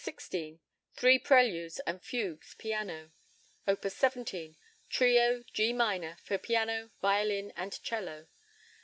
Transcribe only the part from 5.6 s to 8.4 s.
minor, for piano, violin, and 'cello.